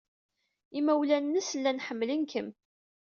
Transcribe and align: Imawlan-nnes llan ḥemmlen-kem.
Imawlan-nnes 0.77 1.49
llan 1.61 1.83
ḥemmlen-kem. 1.87 2.47